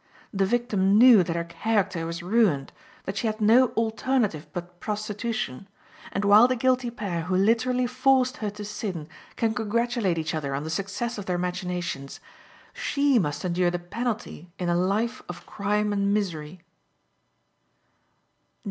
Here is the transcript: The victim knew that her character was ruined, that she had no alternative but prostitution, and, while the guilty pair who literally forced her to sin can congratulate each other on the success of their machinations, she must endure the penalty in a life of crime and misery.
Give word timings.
The 0.33 0.47
victim 0.47 0.97
knew 0.97 1.21
that 1.21 1.35
her 1.35 1.43
character 1.43 2.07
was 2.07 2.23
ruined, 2.23 2.73
that 3.05 3.17
she 3.17 3.27
had 3.27 3.39
no 3.39 3.67
alternative 3.77 4.47
but 4.51 4.79
prostitution, 4.79 5.67
and, 6.11 6.25
while 6.25 6.47
the 6.47 6.55
guilty 6.55 6.89
pair 6.89 7.21
who 7.21 7.35
literally 7.35 7.85
forced 7.85 8.37
her 8.37 8.49
to 8.49 8.65
sin 8.65 9.07
can 9.35 9.53
congratulate 9.53 10.17
each 10.17 10.33
other 10.33 10.55
on 10.55 10.63
the 10.63 10.71
success 10.71 11.19
of 11.19 11.27
their 11.27 11.37
machinations, 11.37 12.19
she 12.73 13.19
must 13.19 13.45
endure 13.45 13.69
the 13.69 13.77
penalty 13.77 14.49
in 14.57 14.69
a 14.69 14.75
life 14.75 15.21
of 15.29 15.45
crime 15.45 15.93
and 15.93 16.15
misery. 16.15 16.61